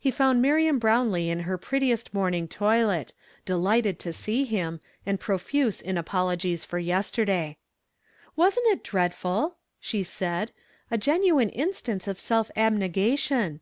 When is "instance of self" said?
11.50-12.50